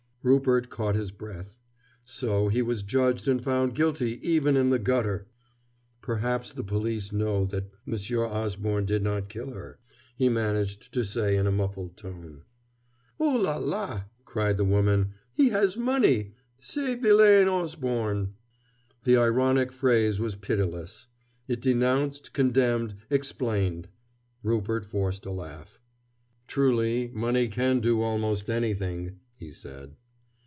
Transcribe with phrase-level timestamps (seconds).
[0.23, 1.57] Rupert caught his breath.
[2.05, 5.25] So he was judged and found guilty even in the gutter!
[6.03, 9.79] "Perhaps the police know that Monsieur Osborne did not kill her,"
[10.15, 12.43] he managed to say in a muffled tone.
[13.19, 15.15] "Oh, là, là!" cried the woman.
[15.33, 18.35] "He has money, ce vilain Osborne!"
[19.05, 21.07] The ironic phrase was pitiless.
[21.47, 23.87] It denounced, condemned, explained.
[24.43, 25.79] Rupert forced a laugh.
[26.47, 29.95] "Truly, money can do almost anything," he said.